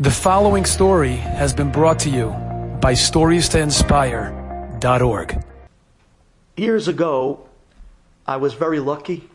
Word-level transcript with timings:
The 0.00 0.12
following 0.12 0.64
story 0.64 1.16
has 1.16 1.52
been 1.52 1.72
brought 1.72 1.98
to 2.00 2.08
you 2.08 2.28
by 2.80 2.92
StoriesToInspire.org. 2.92 5.44
Years 6.56 6.86
ago, 6.86 7.48
I 8.24 8.36
was 8.36 8.54
very 8.54 8.78
lucky. 8.78 9.28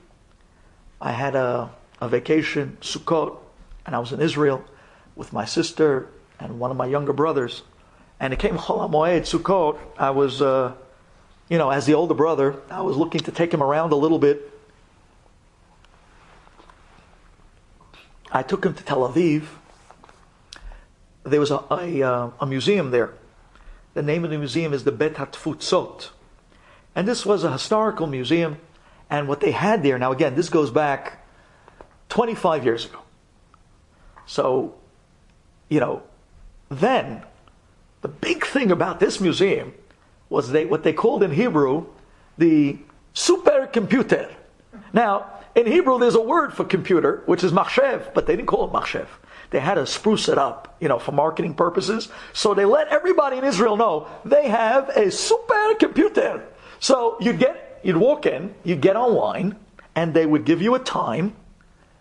I 1.02 1.12
had 1.12 1.36
a, 1.36 1.70
a 2.00 2.08
vacation, 2.08 2.78
Sukkot, 2.80 3.36
and 3.86 3.94
I 3.94 4.00
was 4.00 4.14
in 4.14 4.22
Israel 4.22 4.64
with 5.18 5.34
my 5.34 5.44
sister 5.44 6.08
and 6.40 6.62
one 6.62 6.72
of 6.72 6.78
my 6.78 6.86
younger 6.86 7.12
brothers. 7.12 7.64
And 8.22 8.32
it 8.32 8.40
came 8.40 8.58
Chol 8.64 8.90
HaMoed, 8.90 9.24
Sukkot. 9.24 9.78
I 9.98 10.12
was, 10.12 10.42
uh, 10.42 10.76
you 11.50 11.58
know, 11.58 11.72
as 11.72 11.88
the 11.88 11.96
older 11.96 12.14
brother, 12.14 12.56
I 12.72 12.84
was 12.84 12.96
looking 12.96 13.20
to 13.20 13.34
take 13.34 13.54
him 13.54 13.62
around 13.62 13.92
a 13.92 13.98
little 13.98 14.18
bit. 14.18 14.50
I 18.32 18.44
took 18.44 18.66
him 18.66 18.74
to 18.76 18.84
Tel 18.86 19.00
Aviv 19.00 19.44
there 21.24 21.40
was 21.40 21.52
a, 21.52 21.64
a, 21.72 22.04
uh, 22.04 22.30
a, 22.40 22.46
museum 22.46 22.92
there. 22.92 23.14
The 23.94 24.02
name 24.02 24.24
of 24.24 24.32
the 24.32 24.38
museum 24.38 24.74
is 24.74 24.84
the 24.84 24.92
Bet 24.92 25.16
HaTfutzot. 25.16 26.10
And 26.96 27.08
this 27.08 27.26
was 27.26 27.44
a 27.44 27.52
historical 27.52 28.08
museum. 28.08 28.58
And 29.10 29.28
what 29.28 29.40
they 29.40 29.52
had 29.52 29.84
there, 29.84 29.98
now 29.98 30.12
again, 30.12 30.36
this 30.36 30.50
goes 30.50 30.72
back 30.72 31.26
25 32.10 32.66
years 32.66 32.86
ago. 32.86 33.00
So, 34.26 34.76
you 35.70 35.80
know, 35.80 36.04
then 36.70 37.24
the 38.02 38.08
big 38.08 38.46
thing 38.46 38.72
about 38.72 39.00
this 39.00 39.20
museum 39.22 39.74
was 40.30 40.52
they, 40.52 40.66
what 40.66 40.84
they 40.84 40.94
called 40.94 41.24
in 41.24 41.32
Hebrew 41.32 41.86
the 42.38 42.78
supercomputer. 43.14 44.32
Now, 44.92 45.30
in 45.56 45.68
Hebrew, 45.68 46.00
there's 46.00 46.16
a 46.16 46.22
word 46.22 46.54
for 46.54 46.64
computer, 46.64 47.22
which 47.26 47.44
is 47.44 47.52
machshev, 47.52 48.14
but 48.14 48.26
they 48.26 48.36
didn't 48.36 48.48
call 48.48 48.66
it 48.66 48.74
machshev. 48.74 49.08
They 49.54 49.60
had 49.60 49.76
to 49.76 49.86
spruce 49.86 50.30
it 50.30 50.40
up, 50.40 50.76
you 50.80 50.88
know, 50.88 50.98
for 50.98 51.12
marketing 51.12 51.54
purposes. 51.54 52.10
So 52.34 52.56
they 52.56 52.66
let 52.66 52.88
everybody 52.88 53.38
in 53.38 53.44
Israel 53.44 53.78
know 53.78 54.08
they 54.26 54.48
have 54.48 54.90
a 54.90 55.12
supercomputer. 55.12 56.42
So 56.80 57.18
you'd 57.22 57.38
get, 57.38 57.80
you'd 57.84 57.98
walk 57.98 58.26
in, 58.26 58.56
you'd 58.64 58.82
get 58.82 58.96
online, 58.96 59.56
and 59.94 60.16
they 60.16 60.26
would 60.26 60.44
give 60.44 60.60
you 60.60 60.74
a 60.74 60.80
time, 60.80 61.36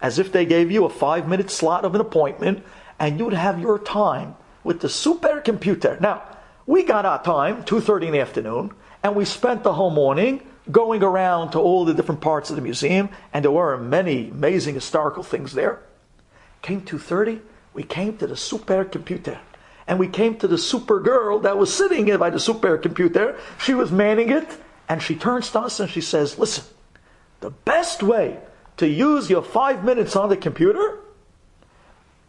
as 0.01 0.19
if 0.19 0.33
they 0.33 0.47
gave 0.47 0.71
you 0.71 0.87
a 0.87 0.89
five 0.89 1.29
minute 1.29 1.51
slot 1.51 1.85
of 1.85 1.95
an 1.95 2.01
appointment, 2.01 2.65
and 2.99 3.19
you 3.19 3.27
would 3.27 3.35
have 3.35 3.61
your 3.61 3.79
time 3.79 4.35
with 4.65 4.81
the 4.81 4.89
supercomputer. 4.89 6.01
Now, 6.01 6.23
we 6.65 6.85
got 6.85 7.05
our 7.05 7.23
time, 7.23 7.65
2.30 7.65 8.07
in 8.07 8.13
the 8.13 8.21
afternoon, 8.21 8.71
and 9.03 9.15
we 9.15 9.27
spent 9.27 9.63
the 9.63 9.75
whole 9.75 9.91
morning 9.91 10.41
going 10.71 11.03
around 11.03 11.51
to 11.51 11.59
all 11.59 11.85
the 11.85 11.93
different 11.93 12.23
parts 12.23 12.49
of 12.49 12.57
the 12.57 12.63
museum, 12.63 13.11
and 13.35 13.45
there 13.45 13.53
were 13.53 13.77
many 13.77 14.31
amazing 14.31 14.75
historical 14.75 15.23
things 15.23 15.53
there. 15.53 15.83
Came 16.63 16.81
2.30, 16.83 17.41
we 17.75 17.83
came 17.83 18.17
to 18.19 18.27
the 18.27 18.35
supercomputer. 18.35 19.39
And 19.87 19.99
we 19.99 20.07
came 20.07 20.37
to 20.39 20.47
the 20.49 20.59
super 20.59 21.01
girl 21.01 21.41
that 21.41 21.59
was 21.59 21.75
sitting 21.75 22.07
by 22.17 22.31
the 22.31 22.39
supercomputer. 22.39 23.39
She 23.59 23.75
was 23.75 23.91
manning 23.91 24.31
it, 24.31 24.49
and 24.89 25.03
she 25.03 25.17
turns 25.17 25.51
to 25.51 25.61
us 25.61 25.81
and 25.81 25.91
she 25.91 26.01
says, 26.01 26.39
Listen, 26.39 26.65
the 27.41 27.51
best 27.51 28.03
way 28.03 28.39
to 28.77 28.89
use 28.89 29.29
your 29.29 29.43
five 29.43 29.85
minutes 29.85 30.15
on 30.15 30.29
the 30.29 30.37
computer, 30.37 31.01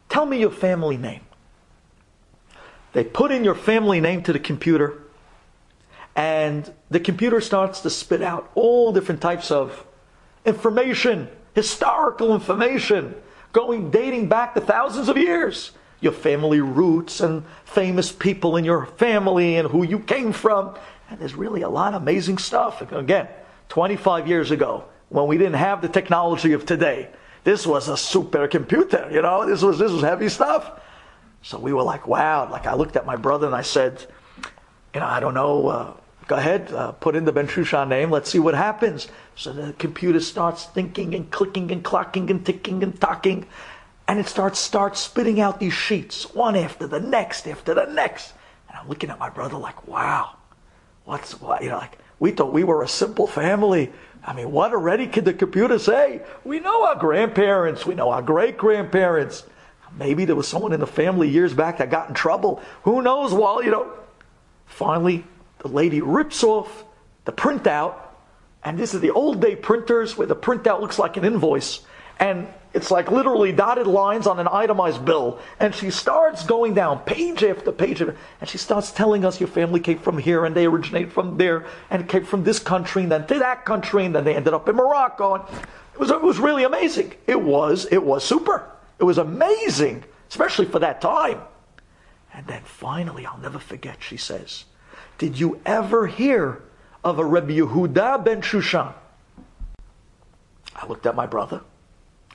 tell 0.09 0.26
me 0.26 0.39
your 0.39 0.52
family 0.52 0.98
name. 0.98 1.22
They 2.94 3.04
put 3.04 3.31
in 3.31 3.44
your 3.44 3.56
family 3.56 4.02
name 4.02 4.23
to 4.23 4.34
the 4.34 4.39
computer, 4.39 5.02
and 6.16 6.72
the 6.89 7.00
computer 7.00 7.42
starts 7.42 7.81
to 7.81 7.89
spit 7.89 8.22
out 8.22 8.52
all 8.56 8.92
different 8.92 9.22
types 9.22 9.52
of 9.52 9.86
information, 10.45 11.28
historical 11.56 12.34
information, 12.34 13.16
going 13.54 13.92
dating 13.92 14.28
back 14.28 14.54
to 14.56 14.62
thousands 14.62 15.08
of 15.08 15.18
years. 15.18 15.72
Your 16.02 16.12
family 16.12 16.59
roots 16.59 17.22
and 17.22 17.46
famous 17.64 18.12
people 18.12 18.58
in 18.58 18.66
your 18.66 18.86
family 18.86 19.56
and 19.56 19.70
who 19.70 19.86
you 19.86 20.00
came 20.00 20.34
from. 20.34 20.76
And 21.10 21.20
there's 21.20 21.36
really 21.36 21.62
a 21.62 21.70
lot 21.70 21.94
of 21.94 22.02
amazing 22.02 22.40
stuff. 22.40 22.82
Again, 22.92 23.30
25 23.70 24.28
years 24.28 24.52
ago, 24.52 24.83
when 25.08 25.27
we 25.27 25.38
didn't 25.38 25.54
have 25.54 25.82
the 25.82 25.88
technology 25.88 26.52
of 26.52 26.66
today, 26.66 27.10
this 27.44 27.66
was 27.66 27.88
a 27.88 27.94
supercomputer, 27.94 29.11
you 29.14 29.22
know, 29.22 29.45
this 29.45 29.61
was 29.61 29.77
this 29.77 29.92
was 29.92 30.02
heavy 30.02 30.30
stuff. 30.30 30.82
So 31.42 31.60
we 31.60 31.73
were 31.73 31.83
like, 31.83 32.08
wow. 32.08 32.50
Like 32.50 32.66
I 32.66 32.73
looked 32.73 32.95
at 32.95 33.06
my 33.06 33.16
brother 33.16 33.45
and 33.45 33.56
I 33.56 33.61
said, 33.61 34.06
you 34.94 35.00
know, 35.00 35.06
I 35.06 35.20
don't 35.20 35.33
know. 35.33 35.67
Uh, 35.67 35.94
go 36.28 36.36
ahead, 36.36 36.72
uh, 36.72 36.92
put 36.94 37.16
in 37.16 37.26
the 37.26 37.32
Ben 37.32 37.48
Shushan 37.48 37.89
name. 37.89 38.10
Let's 38.10 38.30
see 38.30 38.39
what 38.39 38.56
happens. 38.56 39.08
So 39.36 39.54
the 39.54 39.73
computer 39.73 40.20
starts 40.20 40.66
thinking 40.66 41.14
and 41.16 41.30
clicking 41.32 41.72
and 41.72 41.84
clocking 41.84 42.30
and 42.30 42.45
ticking 42.45 42.84
and 42.84 43.00
talking, 43.00 43.48
and 44.08 44.20
it 44.20 44.28
starts 44.28 44.60
starts 44.60 45.00
spitting 45.00 45.39
out 45.39 45.60
these 45.60 45.73
sheets 45.73 46.33
one 46.33 46.56
after 46.56 46.88
the 46.88 47.00
next 47.00 47.48
after 47.48 47.73
the 47.73 47.86
next. 47.86 48.33
And 48.70 48.78
I'm 48.78 48.88
looking 48.88 49.10
at 49.10 49.20
my 49.20 49.30
brother 49.30 49.58
like, 49.58 49.88
wow, 49.88 50.38
what's 51.06 51.39
what? 51.39 51.64
You 51.64 51.70
know, 51.70 51.78
like 51.78 51.98
we 52.20 52.32
thought 52.32 52.54
we 52.54 52.64
were 52.64 52.83
a 52.83 52.88
simple 52.88 53.28
family. 53.28 53.92
I 54.26 54.33
mean, 54.33 54.52
what 54.52 54.72
already 54.72 55.08
could 55.08 55.26
the 55.26 55.33
computer 55.33 55.78
say? 55.78 56.22
We 56.45 56.60
know 56.60 56.86
our 56.86 56.95
grandparents. 56.95 57.86
We 57.86 57.95
know 57.95 58.10
our 58.10 58.22
great 58.22 58.58
grandparents. 58.58 59.44
Maybe 59.98 60.26
there 60.26 60.36
was 60.36 60.48
someone 60.48 60.73
in 60.73 60.80
the 60.80 60.88
family 60.88 61.30
years 61.30 61.54
back 61.54 61.78
that 61.78 61.92
got 61.92 62.08
in 62.08 62.16
trouble. 62.16 62.62
Who 62.83 63.02
knows? 63.02 63.33
Well, 63.33 63.64
you 63.64 63.70
know, 63.70 63.92
finally, 64.66 65.26
the 65.64 65.70
lady 65.70 66.02
rips 66.02 66.44
off 66.44 66.86
the 67.26 67.32
printout, 67.32 67.96
and 68.64 68.78
this 68.78 68.94
is 68.94 69.02
the 69.02 69.12
old 69.12 69.42
day 69.42 69.56
printers 69.56 70.18
where 70.18 70.28
the 70.28 70.36
printout 70.36 70.82
looks 70.82 71.00
like 71.00 71.18
an 71.18 71.26
invoice, 71.26 71.82
and 72.20 72.48
it's 72.74 72.92
like 72.92 73.12
literally 73.12 73.52
dotted 73.52 73.88
lines 73.88 74.28
on 74.28 74.40
an 74.40 74.48
itemized 74.48 75.06
bill. 75.06 75.40
And 75.60 75.74
she 75.74 75.90
starts 75.90 76.46
going 76.46 76.74
down 76.74 77.00
page 77.00 77.44
after 77.44 77.72
page, 77.72 78.02
and 78.02 78.16
she 78.46 78.58
starts 78.58 78.92
telling 78.92 79.26
us 79.26 79.40
your 79.40 79.50
family 79.50 79.80
came 79.80 80.00
from 80.00 80.18
here, 80.18 80.46
and 80.46 80.56
they 80.56 80.66
originated 80.66 81.14
from 81.14 81.38
there, 81.38 81.66
and 81.90 82.10
came 82.10 82.26
from 82.26 82.44
this 82.44 82.60
country, 82.60 83.04
and 83.04 83.12
then 83.12 83.26
to 83.28 83.40
that 83.40 83.66
country, 83.66 84.06
and 84.06 84.16
then 84.16 84.24
they 84.24 84.36
ended 84.36 84.54
up 84.54 84.68
in 84.68 84.76
Morocco. 84.76 85.36
And 85.36 85.44
it 85.94 86.00
was, 86.00 86.12
it 86.12 86.22
was 86.22 86.40
really 86.40 86.64
amazing. 86.64 87.14
It 87.28 87.40
was, 87.40 87.88
it 87.92 88.04
was 88.04 88.24
super. 88.24 88.70
It 89.00 89.04
was 89.04 89.18
amazing, 89.18 90.04
especially 90.30 90.66
for 90.66 90.80
that 90.80 91.00
time. 91.00 91.42
And 92.34 92.48
then 92.48 92.64
finally, 92.64 93.26
I'll 93.26 93.38
never 93.38 93.60
forget, 93.60 93.98
she 94.02 94.18
says, 94.18 94.66
Did 95.18 95.40
you 95.40 95.60
ever 95.66 96.08
hear 96.08 96.62
of 97.04 97.20
a 97.20 97.26
Rebbe 97.26 97.54
Yehuda 97.54 98.24
ben 98.24 98.42
Shushan? 98.42 98.94
I 100.76 100.88
looked 100.88 101.06
at 101.06 101.16
my 101.16 101.26
brother. 101.26 101.62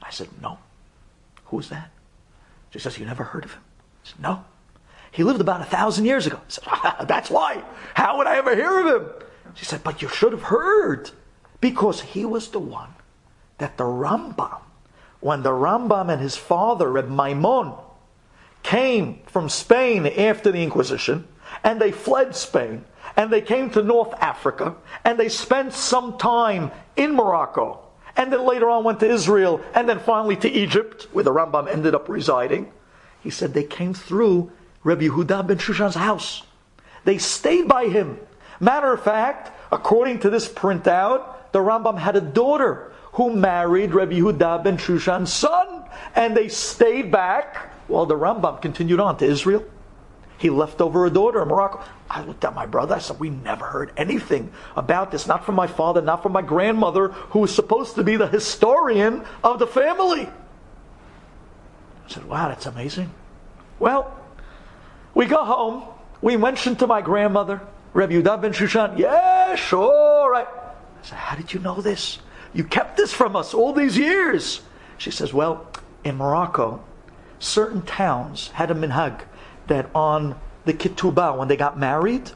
I 0.02 0.10
said, 0.10 0.28
No. 0.40 0.58
Who's 1.46 1.68
that? 1.70 1.90
She 2.70 2.78
says, 2.78 2.98
You 2.98 3.06
never 3.06 3.24
heard 3.24 3.44
of 3.44 3.52
him? 3.52 3.62
I 4.04 4.08
said, 4.08 4.20
No. 4.20 4.44
He 5.10 5.24
lived 5.24 5.40
about 5.40 5.60
a 5.60 5.64
thousand 5.64 6.04
years 6.04 6.26
ago. 6.26 6.36
I 6.36 6.48
said, 6.48 7.08
That's 7.08 7.30
why. 7.30 7.62
How 7.94 8.18
would 8.18 8.26
I 8.26 8.36
ever 8.36 8.54
hear 8.54 8.80
of 8.80 9.02
him? 9.02 9.10
She 9.54 9.64
said, 9.64 9.82
But 9.82 10.02
you 10.02 10.08
should 10.08 10.32
have 10.32 10.42
heard. 10.42 11.10
Because 11.60 12.00
he 12.00 12.24
was 12.24 12.50
the 12.50 12.60
one 12.60 12.90
that 13.58 13.76
the 13.76 13.84
Rambam 13.84 14.60
when 15.20 15.42
the 15.42 15.50
Rambam 15.50 16.12
and 16.12 16.20
his 16.20 16.36
father, 16.36 16.90
Reb 16.90 17.08
Maimon, 17.08 17.74
came 18.62 19.20
from 19.26 19.48
Spain 19.48 20.06
after 20.06 20.52
the 20.52 20.62
Inquisition, 20.62 21.26
and 21.68 21.78
they 21.78 21.92
fled 21.92 22.34
Spain, 22.34 22.82
and 23.14 23.30
they 23.30 23.42
came 23.42 23.68
to 23.68 23.82
North 23.82 24.14
Africa, 24.22 24.74
and 25.04 25.20
they 25.20 25.28
spent 25.28 25.74
some 25.74 26.16
time 26.16 26.70
in 26.96 27.14
Morocco, 27.14 27.80
and 28.16 28.32
then 28.32 28.46
later 28.46 28.70
on 28.70 28.84
went 28.84 29.00
to 29.00 29.06
Israel, 29.06 29.60
and 29.74 29.86
then 29.86 29.98
finally 29.98 30.36
to 30.36 30.48
Egypt, 30.48 31.08
where 31.12 31.24
the 31.24 31.30
Rambam 31.30 31.70
ended 31.70 31.94
up 31.94 32.08
residing. 32.08 32.72
He 33.22 33.28
said 33.28 33.52
they 33.52 33.64
came 33.64 33.92
through 33.92 34.50
Reb 34.82 35.00
Yehuda 35.00 35.46
ben 35.46 35.58
Shushan's 35.58 35.94
house. 35.94 36.42
They 37.04 37.18
stayed 37.18 37.68
by 37.68 37.88
him. 37.88 38.18
Matter 38.60 38.90
of 38.90 39.02
fact, 39.02 39.52
according 39.70 40.20
to 40.20 40.30
this 40.30 40.48
printout, 40.48 41.52
the 41.52 41.58
Rambam 41.58 41.98
had 41.98 42.16
a 42.16 42.22
daughter 42.22 42.94
who 43.12 43.36
married 43.36 43.92
Rabbi 43.92 44.14
Yehuda 44.14 44.64
ben 44.64 44.78
Shushan's 44.78 45.34
son. 45.34 45.84
And 46.14 46.34
they 46.34 46.48
stayed 46.48 47.10
back 47.10 47.74
while 47.88 48.06
the 48.06 48.14
Rambam 48.14 48.62
continued 48.62 49.00
on 49.00 49.18
to 49.18 49.26
Israel. 49.26 49.66
He 50.38 50.50
left 50.50 50.80
over 50.80 51.04
a 51.04 51.10
daughter 51.10 51.42
in 51.42 51.48
Morocco. 51.48 51.82
I 52.08 52.22
looked 52.22 52.44
at 52.44 52.54
my 52.54 52.64
brother. 52.64 52.94
I 52.94 52.98
said, 52.98 53.18
We 53.18 53.28
never 53.28 53.66
heard 53.66 53.92
anything 53.96 54.52
about 54.76 55.10
this. 55.10 55.26
Not 55.26 55.44
from 55.44 55.56
my 55.56 55.66
father, 55.66 56.00
not 56.00 56.22
from 56.22 56.32
my 56.32 56.42
grandmother, 56.42 57.08
who 57.08 57.40
was 57.40 57.54
supposed 57.54 57.96
to 57.96 58.04
be 58.04 58.16
the 58.16 58.28
historian 58.28 59.24
of 59.42 59.58
the 59.58 59.66
family. 59.66 60.26
I 60.26 62.08
said, 62.08 62.24
Wow, 62.24 62.48
that's 62.48 62.66
amazing. 62.66 63.10
Well, 63.80 64.16
we 65.12 65.26
go 65.26 65.44
home. 65.44 65.84
We 66.22 66.36
mentioned 66.36 66.78
to 66.78 66.86
my 66.86 67.02
grandmother, 67.02 67.60
Reb 67.92 68.10
Yehuda 68.10 68.40
ben 68.40 68.52
Shushan, 68.52 68.96
Yeah, 68.96 69.56
sure. 69.56 70.30
Right. 70.30 70.46
I 70.48 71.02
said, 71.06 71.18
How 71.18 71.36
did 71.36 71.52
you 71.52 71.58
know 71.58 71.80
this? 71.80 72.20
You 72.54 72.62
kept 72.62 72.96
this 72.96 73.12
from 73.12 73.34
us 73.34 73.54
all 73.54 73.72
these 73.72 73.98
years. 73.98 74.60
She 74.98 75.10
says, 75.10 75.34
Well, 75.34 75.66
in 76.04 76.16
Morocco, 76.16 76.84
certain 77.40 77.82
towns 77.82 78.48
had 78.48 78.70
a 78.70 78.74
minhag 78.74 79.22
that 79.68 79.90
on 79.94 80.38
the 80.64 80.74
ketubah, 80.74 81.36
when 81.36 81.48
they 81.48 81.56
got 81.56 81.78
married, 81.78 82.30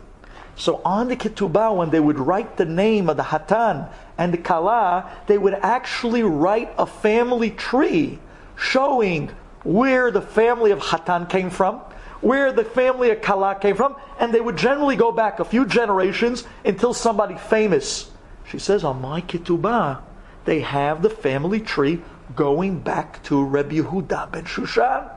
so 0.57 0.81
on 0.85 1.09
the 1.09 1.17
ketubah, 1.17 1.75
when 1.77 1.91
they 1.91 2.01
would 2.01 2.19
write 2.19 2.57
the 2.57 2.65
name 2.65 3.09
of 3.11 3.17
the 3.17 3.23
hatan 3.25 3.89
and 4.19 4.33
the 4.33 4.39
kala, 4.39 5.11
they 5.27 5.39
would 5.39 5.55
actually 5.55 6.23
write 6.23 6.73
a 6.79 6.87
family 6.87 7.51
tree 7.51 8.19
showing 8.57 9.31
where 9.65 10.11
the 10.11 10.21
family 10.21 10.71
of 10.71 10.81
Hatan 10.81 11.29
came 11.29 11.51
from, 11.51 11.81
where 12.21 12.53
the 12.53 12.65
family 12.65 13.11
of 13.11 13.21
Kala 13.21 13.57
came 13.57 13.77
from, 13.77 13.97
and 14.19 14.33
they 14.33 14.41
would 14.41 14.57
generally 14.57 14.97
go 14.97 15.13
back 15.13 15.41
a 15.41 15.45
few 15.45 15.67
generations 15.67 16.45
until 16.65 16.95
somebody 16.95 17.37
famous. 17.37 18.11
She 18.49 18.59
says, 18.59 18.85
on 18.85 19.01
my 19.01 19.21
ketubah, 19.21 20.01
they 20.45 20.61
have 20.61 21.03
the 21.03 21.11
family 21.11 21.61
tree 21.61 22.03
going 22.35 22.81
back 22.81 23.23
to 23.25 23.43
Rebbe 23.45 23.75
Yehuda 23.75 24.31
ben 24.33 24.45
Shushan, 24.45 25.11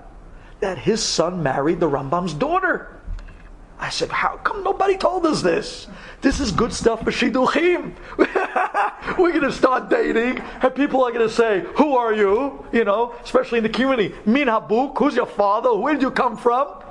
that 0.60 0.78
his 0.78 1.04
son 1.04 1.44
married 1.44 1.80
the 1.80 1.90
Rambam's 1.90 2.34
daughter. 2.34 2.96
I 3.78 3.90
said, 3.90 4.10
how 4.10 4.38
come 4.38 4.64
nobody 4.64 4.98
told 4.98 5.26
us 5.26 5.42
this? 5.42 5.88
This 6.22 6.40
is 6.40 6.52
good 6.52 6.72
stuff 6.72 7.04
for. 7.04 7.12
We're 9.18 9.32
going 9.32 9.42
to 9.42 9.52
start 9.52 9.90
dating, 9.90 10.40
and 10.40 10.74
people 10.74 11.04
are 11.04 11.12
going 11.12 11.28
to 11.28 11.34
say, 11.34 11.66
who 11.76 11.96
are 11.98 12.14
you? 12.14 12.66
You 12.72 12.86
know, 12.86 13.14
especially 13.24 13.58
in 13.58 13.64
the 13.64 13.70
community. 13.70 14.16
Min 14.26 14.48
Habuk, 14.48 14.98
who's 14.98 15.16
your 15.16 15.26
father? 15.26 15.74
Where 15.76 15.94
did 15.94 16.02
you 16.02 16.12
come 16.12 16.38
from? 16.38 16.84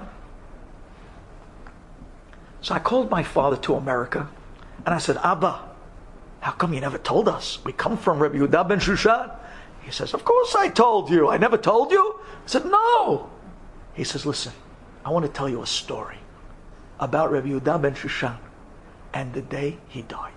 So 2.61 2.75
I 2.75 2.79
called 2.79 3.11
my 3.11 3.23
father 3.23 3.57
to 3.59 3.75
America, 3.75 4.29
and 4.85 4.95
I 4.95 4.99
said, 4.99 5.17
Abba, 5.25 5.61
how 6.41 6.53
come 6.53 6.75
you 6.75 6.81
never 6.81 6.99
told 6.99 7.29
us? 7.29 7.59
We 7.65 7.73
come 7.73 7.97
from 7.97 8.19
Rebbe 8.19 8.39
Yehuda 8.39 8.69
ben 8.69 8.79
Shushan. 8.79 9.35
He 9.83 9.91
says, 9.91 10.13
Of 10.13 10.25
course 10.25 10.55
I 10.55 10.69
told 10.69 11.11
you. 11.11 11.29
I 11.29 11.39
never 11.39 11.57
told 11.57 11.91
you? 11.91 12.21
I 12.23 12.47
said, 12.47 12.67
No. 12.67 13.31
He 13.95 14.05
says, 14.05 14.27
Listen, 14.27 14.53
I 15.05 15.11
want 15.11 15.27
to 15.27 15.33
tell 15.33 15.49
you 15.49 15.63
a 15.63 15.67
story 15.67 16.19
about 17.01 17.33
Rebbe 17.33 17.49
Yehuda 17.49 17.81
ben 17.81 17.95
Shushan 17.95 18.37
and 19.13 19.33
the 19.33 19.43
day 19.43 19.79
he 19.89 20.03
died. 20.03 20.33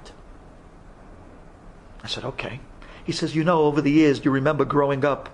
I 2.03 2.07
said, 2.07 2.23
Okay. 2.23 2.59
He 3.03 3.11
says, 3.11 3.35
You 3.35 3.43
know, 3.43 3.63
over 3.63 3.81
the 3.81 3.91
years, 3.91 4.23
you 4.23 4.31
remember 4.31 4.65
growing 4.65 5.05
up 5.05 5.29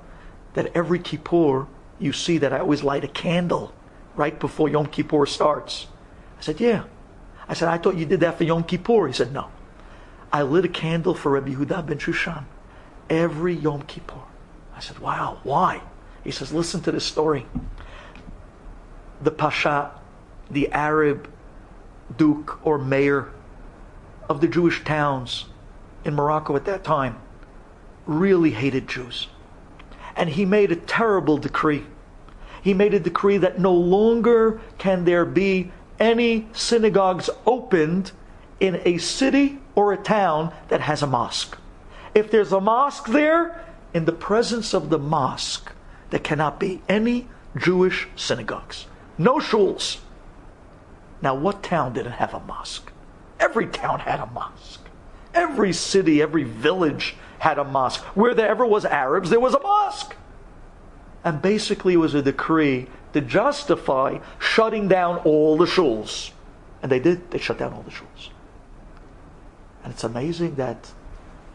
that 0.53 0.71
every 0.75 0.99
Kippur, 0.99 1.67
you 1.99 2.13
see 2.13 2.37
that 2.37 2.53
I 2.53 2.59
always 2.59 2.83
light 2.83 3.03
a 3.03 3.07
candle 3.07 3.73
right 4.15 4.39
before 4.39 4.69
Yom 4.69 4.87
Kippur 4.87 5.25
starts. 5.25 5.87
I 6.37 6.41
said, 6.41 6.59
Yeah. 6.59 6.83
I 7.47 7.53
said, 7.53 7.67
I 7.67 7.77
thought 7.77 7.97
you 7.97 8.05
did 8.05 8.21
that 8.21 8.37
for 8.37 8.45
Yom 8.45 8.63
Kippur. 8.63 9.07
He 9.07 9.13
said, 9.13 9.33
No. 9.33 9.49
I 10.31 10.41
lit 10.41 10.65
a 10.65 10.69
candle 10.69 11.13
for 11.13 11.31
Rabbi 11.31 11.51
Yehuda 11.51 11.85
ben 11.85 11.99
Shushan 11.99 12.45
every 13.09 13.53
Yom 13.53 13.83
Kippur. 13.83 14.21
I 14.75 14.79
said, 14.79 14.99
wow, 14.99 15.39
why? 15.43 15.81
He 16.23 16.31
says, 16.31 16.51
listen 16.51 16.81
to 16.81 16.91
this 16.91 17.05
story. 17.05 17.45
The 19.23 19.31
Pasha, 19.31 19.91
the 20.51 20.69
Arab 20.73 21.29
duke 22.17 22.59
or 22.65 22.77
mayor 22.77 23.29
of 24.27 24.41
the 24.41 24.49
Jewish 24.49 24.83
towns 24.83 25.45
in 26.03 26.13
Morocco 26.13 26.57
at 26.57 26.65
that 26.65 26.83
time, 26.83 27.15
really 28.05 28.51
hated 28.51 28.89
Jews. 28.89 29.27
And 30.17 30.29
he 30.29 30.43
made 30.43 30.73
a 30.73 30.75
terrible 30.75 31.37
decree. 31.37 31.85
He 32.61 32.73
made 32.73 32.93
a 32.93 32.99
decree 32.99 33.37
that 33.37 33.59
no 33.59 33.73
longer 33.73 34.59
can 34.77 35.05
there 35.05 35.25
be 35.25 35.71
any 36.01 36.49
synagogues 36.51 37.29
opened 37.45 38.11
in 38.59 38.81
a 38.83 38.97
city 38.97 39.59
or 39.73 39.93
a 39.93 39.97
town 39.97 40.53
that 40.67 40.81
has 40.81 41.01
a 41.01 41.07
mosque. 41.07 41.57
If 42.13 42.29
there's 42.29 42.51
a 42.51 42.59
mosque 42.59 43.07
there, 43.07 43.63
in 43.93 44.03
the 44.03 44.11
presence 44.11 44.73
of 44.73 44.89
the 44.89 44.99
mosque, 44.99 45.71
there 46.09 46.19
cannot 46.19 46.59
be 46.59 46.81
any 46.89 47.29
Jewish 47.55 48.07
synagogues. 48.17 48.87
No 49.18 49.38
shuls. 49.38 50.00
Now, 51.21 51.36
what 51.36 51.63
town 51.63 51.94
didn't 51.94 52.13
have 52.13 52.33
a 52.33 52.39
mosque? 52.42 52.92
Every 53.39 53.68
town 53.68 54.00
had 54.00 54.19
a 54.19 54.25
mosque. 54.25 54.88
Every 55.33 55.74
city, 55.74 56.21
every 56.21 56.44
village 56.44 57.15
had 57.39 57.57
a 57.57 57.63
mosque. 57.63 58.01
Where 58.15 58.33
there 58.33 58.48
ever 58.48 58.65
was 58.65 58.86
Arabs, 58.86 59.30
there 59.30 59.39
was 59.39 59.54
a 59.54 59.60
mosque. 59.60 60.15
And 61.24 61.42
basically, 61.42 61.94
it 61.94 61.98
was 61.98 62.13
a 62.13 62.21
decree 62.21 62.88
to 63.13 63.21
justify 63.21 64.19
shutting 64.39 64.88
down 64.88 65.18
all 65.19 65.57
the 65.57 65.66
shuls. 65.66 66.31
And 66.81 66.92
they 66.92 67.00
did. 67.00 67.31
They 67.31 67.38
shut 67.38 67.57
down 67.59 67.74
all 67.74 67.83
the 67.83 67.92
shuls. 67.92 68.30
And 69.83 69.94
it's 69.94 70.04
amazing 70.04 70.56
that 70.56 70.92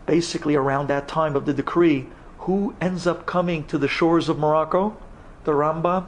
basically 0.06 0.54
around 0.54 0.88
that 0.88 1.08
time 1.08 1.36
of 1.36 1.44
the 1.44 1.52
decree, 1.52 2.08
who 2.40 2.74
ends 2.80 3.06
up 3.06 3.26
coming 3.26 3.64
to 3.64 3.76
the 3.76 3.88
shores 3.88 4.28
of 4.28 4.38
Morocco? 4.38 4.96
The 5.44 5.52
Rambam 5.52 6.06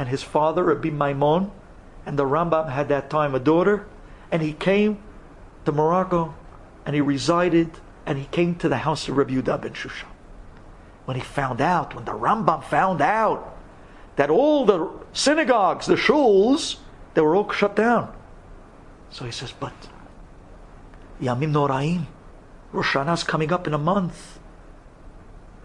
and 0.00 0.08
his 0.08 0.22
father, 0.22 0.64
Rabbi 0.64 0.88
Maimon. 0.88 1.50
And 2.06 2.18
the 2.18 2.24
Rambam 2.24 2.70
had 2.70 2.88
that 2.88 3.10
time 3.10 3.34
a 3.34 3.38
daughter. 3.38 3.86
And 4.32 4.40
he 4.40 4.54
came 4.54 4.98
to 5.66 5.72
Morocco 5.72 6.34
and 6.86 6.94
he 6.94 7.02
resided 7.02 7.70
and 8.06 8.16
he 8.16 8.24
came 8.24 8.54
to 8.56 8.68
the 8.70 8.78
house 8.78 9.08
of 9.08 9.18
Rabbi 9.18 9.34
Yehuda 9.34 9.60
ben 9.60 9.74
Shushan. 9.74 10.08
When 11.04 11.18
he 11.18 11.22
found 11.22 11.60
out, 11.60 11.94
when 11.94 12.06
the 12.06 12.12
Rambam 12.12 12.64
found 12.64 13.02
out 13.02 13.54
that 14.16 14.30
all 14.30 14.64
the 14.64 14.90
synagogues, 15.12 15.84
the 15.84 15.96
shuls, 15.96 16.76
they 17.12 17.20
were 17.20 17.36
all 17.36 17.50
shut 17.50 17.76
down. 17.76 18.10
So 19.10 19.26
he 19.26 19.30
says, 19.30 19.52
but 19.52 19.74
Yamim 21.20 21.52
Noraim. 21.52 22.06
Rosh 22.72 22.94
Hashanah's 22.96 23.22
coming 23.22 23.52
up 23.52 23.66
in 23.66 23.74
a 23.74 23.78
month. 23.78 24.38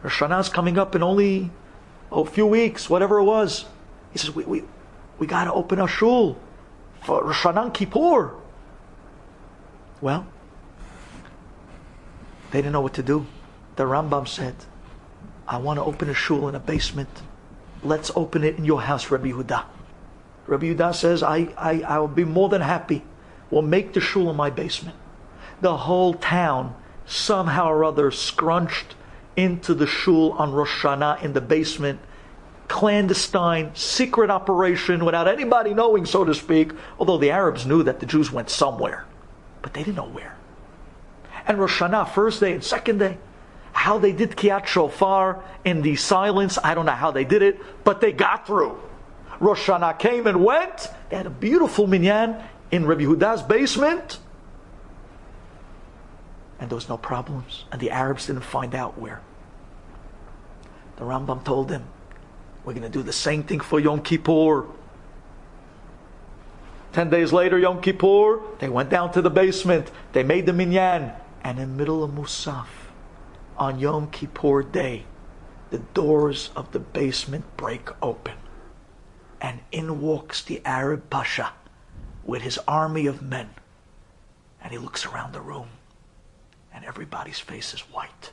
Rosh 0.04 0.22
Hashanah's 0.22 0.50
coming 0.50 0.78
up 0.78 0.94
in 0.94 1.02
only 1.02 1.52
a 2.12 2.26
few 2.26 2.46
weeks, 2.46 2.90
whatever 2.90 3.20
it 3.20 3.24
was. 3.24 3.64
He 4.16 4.20
says, 4.20 4.34
we, 4.34 4.46
we, 4.46 4.64
we 5.20 5.28
got 5.28 5.44
to 5.44 5.52
open 5.52 5.82
a 5.82 5.88
shul 5.88 6.38
for 7.04 7.22
Rosh 7.22 7.44
Hashanah 7.44 7.74
Kippur. 7.74 8.34
Well, 10.00 10.26
they 12.52 12.60
didn't 12.60 12.72
know 12.72 12.80
what 12.80 12.94
to 12.94 13.04
do. 13.04 13.26
The 13.76 13.84
Rambam 13.84 14.26
said, 14.26 14.56
I 15.46 15.58
want 15.58 15.80
to 15.80 15.84
open 15.84 16.10
a 16.10 16.14
shul 16.14 16.48
in 16.48 16.56
a 16.56 16.60
basement. 16.62 17.10
Let's 17.84 18.10
open 18.16 18.46
it 18.46 18.58
in 18.58 18.64
your 18.64 18.84
house, 18.84 19.12
Rabbi 19.12 19.32
Yehuda. 19.32 19.66
Rabbi 20.48 20.68
Yehuda 20.68 20.96
says, 20.96 21.22
I, 21.22 21.50
I, 21.58 21.82
I 21.82 22.00
will 22.00 22.08
be 22.08 22.24
more 22.24 22.48
than 22.48 22.62
happy. 22.62 23.04
We'll 23.52 23.64
make 23.64 23.92
the 23.92 24.00
shul 24.00 24.30
in 24.30 24.38
my 24.38 24.50
basement 24.50 24.96
the 25.60 25.78
whole 25.78 26.14
town 26.14 26.76
somehow 27.06 27.70
or 27.70 27.84
other 27.84 28.12
scrunched 28.12 28.96
into 29.36 29.74
the 29.74 29.88
shul 29.88 30.32
on 30.34 30.54
Rosh 30.54 30.84
Hashanah 30.84 31.22
in 31.24 31.34
the 31.34 31.42
basement. 31.42 32.00
Clandestine, 32.68 33.72
secret 33.76 34.30
operation 34.30 35.06
without 35.06 35.28
anybody 35.28 35.74
knowing, 35.74 36.06
so 36.06 36.26
to 36.26 36.34
speak, 36.34 36.72
although 37.00 37.18
the 37.18 37.32
Arabs 37.32 37.66
knew 37.66 37.84
that 37.84 38.00
the 38.00 38.06
Jews 38.06 38.32
went 38.32 38.50
somewhere, 38.50 39.06
but 39.62 39.74
they 39.74 39.84
didn't 39.84 39.96
know 39.96 40.10
where. 40.10 40.36
And 41.48 41.60
Rosh 41.60 41.82
Hashanah, 41.82 42.10
first 42.10 42.40
day 42.40 42.54
and 42.54 42.64
second 42.64 42.98
day, 42.98 43.18
how 43.74 43.98
they 44.00 44.12
did 44.12 44.32
Kiat 44.32 44.66
Shofar 44.66 45.44
in 45.64 45.82
the 45.82 45.96
silence, 45.96 46.58
I 46.64 46.74
don't 46.74 46.86
know 46.86 46.94
how 46.94 47.12
they 47.12 47.26
did 47.26 47.42
it, 47.42 47.60
but 47.84 48.02
they 48.02 48.12
got 48.12 48.48
through. 48.48 48.80
Rosh 49.40 49.68
Hashanah 49.68 50.00
came 50.00 50.28
and 50.28 50.44
went. 50.44 50.88
They 51.10 51.18
had 51.18 51.26
a 51.28 51.32
beautiful 51.32 51.86
minyan 51.86 52.42
in 52.72 52.86
Rabbi 52.86 53.04
Huda's 53.04 53.44
basement 53.44 54.20
and 56.60 56.70
there 56.70 56.75
was 56.75 56.89
no 56.89 56.98
problems. 56.98 57.66
And 57.72 57.82
the 57.82 57.92
Arabs 57.92 58.28
didn't 58.28 58.44
find 58.44 58.74
out 58.74 58.98
where. 58.98 59.22
The 60.98 61.04
Rambam 61.04 61.44
told 61.44 61.68
them, 61.68 61.86
we're 62.65 62.74
going 62.74 62.84
to 62.84 62.89
do 62.89 63.03
the 63.03 63.13
same 63.13 63.43
thing 63.43 63.60
for 63.60 63.79
Yom 63.79 64.01
Kippur. 64.01 64.65
Ten 66.93 67.10
days 67.10 67.31
later, 67.31 67.60
Yom 67.60 67.81
Kippur, 67.81 68.41
they 68.60 68.69
went 68.69 68.89
down 68.89 69.12
to 69.12 69.22
the 69.22 69.29
basement. 69.29 69.91
They 70.13 70.24
made 70.24 70.45
the 70.45 70.53
minyan. 70.53 71.12
And 71.43 71.60
in 71.60 71.72
the 71.72 71.77
middle 71.77 72.03
of 72.03 72.12
Musaf, 72.12 72.67
on 73.57 73.79
Yom 73.79 74.10
Kippur 74.10 74.63
day, 74.63 75.05
the 75.69 75.79
doors 75.79 76.50
of 76.55 76.72
the 76.72 76.79
basement 76.79 77.45
break 77.57 77.89
open. 78.01 78.36
And 79.39 79.60
in 79.72 80.01
walks 80.01 80.41
the 80.41 80.62
Arab 80.65 81.10
Pasha 81.10 81.53
with 82.24 82.41
his 82.41 82.57
army 82.67 83.05
of 83.05 83.22
men. 83.22 83.50
And 84.62 84.72
he 84.72 84.79
looks 84.79 85.05
around 85.05 85.34
the 85.34 85.41
room 85.41 85.67
and 86.75 86.84
everybody's 86.84 87.39
face 87.39 87.74
is 87.74 87.81
white. 87.81 88.31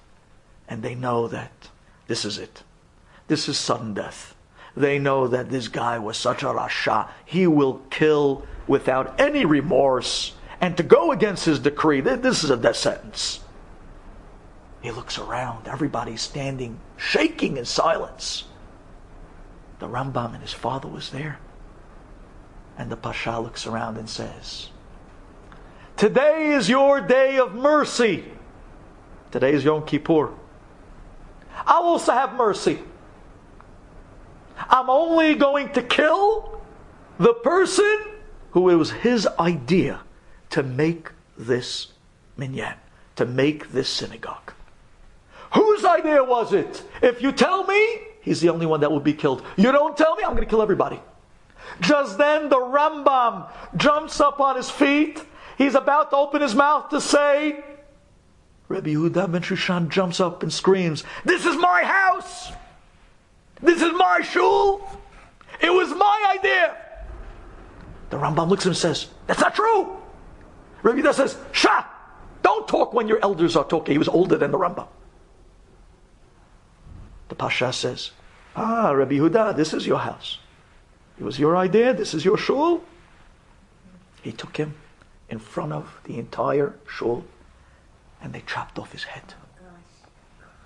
And 0.69 0.83
they 0.83 0.95
know 0.95 1.29
that 1.29 1.69
this 2.09 2.25
is 2.25 2.39
it. 2.39 2.63
This 3.29 3.49
is 3.49 3.59
sudden 3.59 3.95
death. 3.95 4.35
They 4.77 4.99
know 4.99 5.29
that 5.29 5.51
this 5.51 5.69
guy 5.69 5.99
was 5.99 6.17
such 6.17 6.43
a 6.43 6.47
rasha. 6.47 7.09
He 7.25 7.47
will 7.47 7.83
kill 7.91 8.45
without 8.67 9.21
any 9.21 9.45
remorse. 9.45 10.33
And 10.61 10.77
to 10.77 10.83
go 10.83 11.13
against 11.13 11.45
his 11.45 11.59
decree, 11.59 12.01
this 12.01 12.45
is 12.45 12.51
a 12.51 12.57
death 12.57 12.77
sentence. 12.77 13.41
He 14.81 14.91
looks 14.91 15.19
around. 15.19 15.69
Everybody's 15.69 16.23
standing, 16.23 16.79
shaking 16.97 17.57
in 17.57 17.65
silence. 17.65 18.45
The 19.79 19.89
Rambam 19.89 20.35
and 20.35 20.43
his 20.43 20.53
father 20.53 20.89
was 20.89 21.11
there. 21.11 21.39
And 22.79 22.91
the 22.91 22.97
Pasha 22.97 23.39
looks 23.39 23.67
around 23.67 23.97
and 23.97 24.09
says, 24.09 24.71
Today 25.97 26.53
is 26.53 26.69
your 26.69 27.01
day 27.01 27.39
of 27.39 27.55
mercy. 27.55 28.25
Today 29.31 29.53
is 29.53 29.65
Yom 29.65 29.85
Kippur. 29.85 30.31
I 31.67 31.79
will 31.81 31.91
also 31.91 32.13
have 32.13 32.35
mercy. 32.35 32.79
I'm 34.69 34.91
only 34.91 35.35
going 35.35 35.71
to 35.73 35.83
kill 35.83 36.63
the 37.19 37.35
person 37.35 37.99
who 38.53 38.69
it 38.69 38.75
was 38.75 38.91
his 38.91 39.27
idea 39.39 40.01
to 40.51 40.63
make 40.63 41.11
this 41.37 41.93
minyan, 42.37 42.75
to 43.17 43.25
make 43.25 43.73
this 43.73 43.89
synagogue. 43.89 44.53
Whose 45.55 45.85
idea 45.85 46.25
was 46.25 46.53
it? 46.53 46.83
If 47.03 47.23
you 47.23 47.33
tell 47.33 47.65
me, 47.65 48.01
he's 48.23 48.41
the 48.41 48.49
only 48.49 48.67
one 48.67 48.81
that 48.81 48.91
will 48.91 49.01
be 49.01 49.13
killed. 49.13 49.43
You 49.57 49.73
don't 49.73 49.97
tell 49.97 50.17
me 50.17 50.25
I'm 50.25 50.31
going 50.31 50.45
to 50.45 50.51
kill 50.51 50.63
everybody. 50.63 51.01
Just 51.81 52.19
then 52.19 52.49
the 52.49 52.57
Rambam 52.57 53.51
jumps 53.77 54.21
up 54.21 54.41
on 54.41 54.57
his 54.57 54.71
feet. 54.71 55.23
He's 55.59 55.75
about 55.75 56.11
to 56.11 56.17
open 56.17 56.43
his 56.43 56.55
mouth 56.55 56.91
to 56.91 57.01
say, 57.01 57.63
Rabbi 58.69 58.91
Yehuda 58.91 59.31
ben 59.31 59.43
Shushan 59.43 59.89
jumps 59.89 60.21
up 60.21 60.43
and 60.43 60.53
screams, 60.53 61.05
This 61.25 61.45
is 61.45 61.57
my 61.57 61.83
house! 61.85 62.53
This 63.63 63.81
is 63.81 63.93
my 63.93 64.21
shul! 64.23 64.81
It 65.61 65.73
was 65.73 65.91
my 65.91 66.35
idea! 66.37 66.77
The 68.11 68.19
Rambam 68.19 68.49
looks 68.49 68.65
at 68.65 68.67
him 68.67 68.71
and 68.71 68.77
says, 68.77 69.07
That's 69.27 69.41
not 69.41 69.55
true! 69.55 69.97
Rabbi 70.83 71.01
Yehuda 71.01 71.15
says, 71.15 71.39
Shah! 71.53 71.85
Don't 72.43 72.67
talk 72.67 72.93
when 72.93 73.07
your 73.07 73.21
elders 73.23 73.57
are 73.57 73.65
talking. 73.65 73.95
He 73.95 73.99
was 73.99 74.09
older 74.09 74.37
than 74.37 74.51
the 74.51 74.59
Rambam. 74.59 74.89
The 77.29 77.37
Pasha 77.37 77.73
says, 77.73 78.11
Ah, 78.57 78.91
Rabbi 78.91 79.15
Yehuda, 79.15 79.57
this 79.57 79.73
is 79.73 79.87
your 79.87 79.99
house. 79.99 80.39
It 81.19 81.25
was 81.25 81.39
your 81.39 81.57
idea. 81.57 81.95
This 81.95 82.15
is 82.15 82.25
your 82.25 82.37
shul. 82.37 82.83
He 84.23 84.33
took 84.33 84.57
him 84.57 84.75
in 85.29 85.39
front 85.39 85.73
of 85.73 86.01
the 86.05 86.19
entire 86.19 86.75
shul 86.87 87.25
and 88.21 88.33
they 88.33 88.43
chopped 88.47 88.79
off 88.79 88.93
his 88.93 89.05
head. 89.05 89.35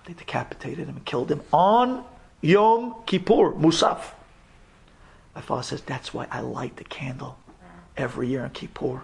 They 0.07 0.15
decapitated 0.15 0.89
him 0.89 0.97
and 0.97 1.05
killed 1.05 1.31
him 1.31 1.43
on 1.53 2.05
Yom 2.41 2.95
Kippur, 3.07 3.53
Musaf. 3.53 4.13
My 5.35 5.41
father 5.41 5.63
says, 5.63 5.83
That's 5.83 6.15
why 6.15 6.27
I 6.31 6.41
light 6.41 6.77
the 6.77 6.85
candle 6.85 7.39
every 7.97 8.29
year 8.29 8.45
on 8.45 8.51
Kippur. 8.51 9.03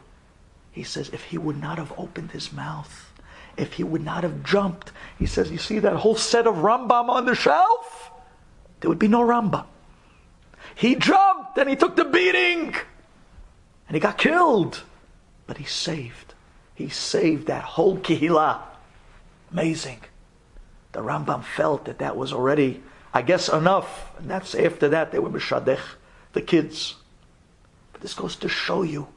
He 0.71 0.83
says, 0.83 1.11
If 1.11 1.25
he 1.25 1.39
would 1.39 1.61
not 1.61 1.79
have 1.79 1.93
opened 1.99 2.33
his 2.33 2.53
mouth, 2.53 3.12
if 3.57 3.75
he 3.75 3.85
would 3.85 4.05
not 4.05 4.23
have 4.23 4.43
jumped, 4.43 4.93
he 5.19 5.27
says, 5.27 5.51
You 5.51 5.59
see 5.59 5.79
that 5.79 5.97
whole 5.97 6.17
set 6.17 6.47
of 6.47 6.57
Rambam 6.57 7.09
on 7.09 7.27
the 7.27 7.35
shelf? 7.35 8.11
There 8.81 8.89
would 8.89 8.99
be 8.99 9.09
no 9.09 9.21
Rambam. 9.21 9.67
He 10.75 10.95
jumped 10.95 11.59
and 11.59 11.69
he 11.69 11.77
took 11.77 11.97
the 11.97 12.05
beating 12.05 12.75
and 13.87 13.95
he 13.95 14.01
got 14.01 14.19
killed. 14.19 14.83
But 15.47 15.59
he 15.59 15.65
saved. 15.65 16.35
He 16.75 16.89
saved 16.89 17.47
that 17.49 17.62
whole 17.62 17.99
kehila. 17.99 18.61
Amazing. 19.51 20.01
The 20.93 21.01
Rambam 21.01 21.45
felt 21.45 21.85
that 21.85 21.99
that 21.99 22.17
was 22.17 22.33
already, 22.33 22.83
I 23.14 23.23
guess, 23.23 23.49
enough. 23.49 24.12
And 24.19 24.31
that's 24.31 24.54
after 24.54 24.88
that 24.88 25.12
they 25.12 25.19
were 25.19 25.31
Mishadech, 25.31 25.81
the 26.33 26.40
kids. 26.40 26.97
But 27.92 28.00
this 28.00 28.14
goes 28.14 28.37
to 28.37 28.49
show 28.49 28.83
you 28.83 29.09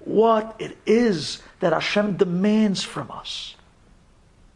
what 0.00 0.56
it 0.58 0.76
is 0.86 1.40
that 1.60 1.72
Hashem 1.72 2.16
demands 2.16 2.82
from 2.82 3.10
us. 3.10 3.54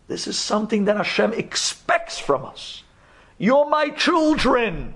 This 0.09 0.27
is 0.27 0.39
something 0.39 0.87
that 0.87 0.97
Hashem 0.97 1.33
expects 1.35 2.19
from 2.19 2.45
us. 2.45 2.83
You're 3.39 3.69
my 3.69 3.91
children. 3.91 4.95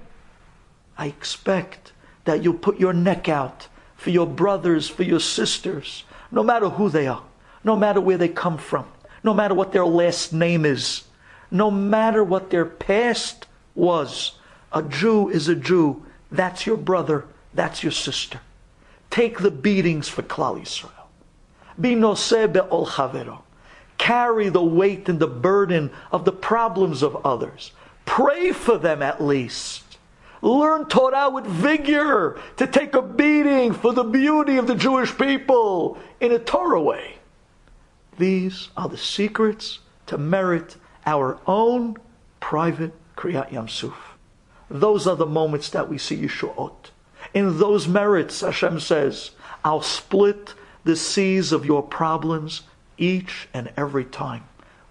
I 0.99 1.07
expect 1.07 1.93
that 2.25 2.43
you'll 2.43 2.55
put 2.55 2.81
your 2.81 2.93
neck 2.93 3.29
out 3.29 3.69
for 3.97 4.11
your 4.11 4.27
brothers, 4.27 4.89
for 4.89 5.05
your 5.05 5.21
sisters, 5.21 6.05
no 6.31 6.43
matter 6.43 6.69
who 6.69 6.89
they 6.89 7.07
are, 7.07 7.23
no 7.63 7.77
matter 7.77 8.01
where 8.01 8.19
they 8.19 8.29
come 8.29 8.59
from, 8.59 8.87
no 9.23 9.33
matter 9.33 9.55
what 9.55 9.73
their 9.73 9.87
last 9.87 10.33
name 10.33 10.65
is, 10.65 11.05
no 11.51 11.71
matter 11.71 12.25
what 12.25 12.51
their 12.51 12.65
past 12.65 13.47
was. 13.75 14.33
A 14.73 14.83
Jew 14.83 15.29
is 15.29 15.49
a 15.49 15.55
Jew. 15.55 16.05
That's 16.31 16.67
your 16.67 16.77
brother. 16.77 17.27
That's 17.55 17.83
your 17.83 17.93
sister. 17.93 18.41
Take 19.11 19.41
the 19.41 19.51
beatings 19.51 20.09
for 20.09 20.23
Klal 20.23 20.61
Yisrael. 20.61 20.91
Be 21.81 21.95
noseh 21.95 22.53
be'ol 22.53 22.87
chavero. 22.87 23.43
Carry 23.99 24.49
the 24.49 24.63
weight 24.63 25.09
and 25.09 25.21
the 25.21 25.27
burden 25.27 25.91
of 26.11 26.25
the 26.25 26.33
problems 26.33 27.03
of 27.03 27.25
others. 27.25 27.73
Pray 28.05 28.53
for 28.53 28.79
them 28.79 29.03
at 29.03 29.23
least. 29.23 29.99
Learn 30.41 30.87
Torah 30.87 31.31
with 31.31 31.47
vigor 31.47 32.41
to 32.57 32.67
take 32.67 32.95
a 32.95 33.03
beating 33.03 33.73
for 33.73 33.93
the 33.93 34.03
beauty 34.03 34.57
of 34.57 34.67
the 34.67 34.75
Jewish 34.75 35.17
people 35.17 35.99
in 36.21 36.33
a 36.33 36.39
Torah 36.39 36.81
way. 36.81 37.19
These 38.19 38.71
are 38.77 38.89
the 38.89 38.99
secrets 38.99 39.79
to 40.07 40.19
merit 40.19 40.77
our 41.07 41.39
own 41.47 41.97
private 42.41 42.93
Kriyat 43.23 43.53
Yam 43.53 43.69
Suf. 43.69 44.17
Those 44.69 45.07
are 45.07 45.15
the 45.15 45.27
moments 45.27 45.71
that 45.71 45.89
we 45.89 45.97
see 45.97 46.23
Yeshuot. 46.23 46.91
In 47.33 47.61
those 47.61 47.87
merits, 47.87 48.41
Hashem 48.41 48.81
says, 48.81 49.31
I'll 49.65 49.81
split 49.81 50.55
the 50.83 50.97
seas 50.97 51.53
of 51.53 51.65
your 51.65 51.85
problems 51.85 52.63
each 52.99 53.49
and 53.55 53.73
every 53.77 54.05
time. 54.05 54.43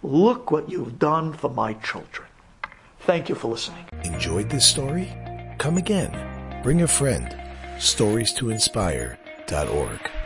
Look 0.01 0.49
what 0.49 0.69
you've 0.69 0.97
done 0.97 1.33
for 1.33 1.49
my 1.49 1.73
children. 1.73 2.29
Thank 3.01 3.27
you 3.27 3.35
for 3.35 3.49
listening. 3.49 3.83
Enjoyed 4.05 4.49
this 4.49 4.65
story? 4.65 5.09
Come 5.57 5.77
again. 5.77 6.61
Bring 6.63 6.83
a 6.83 6.87
friend. 6.87 7.35
StoriesToInspire.org. 7.79 10.20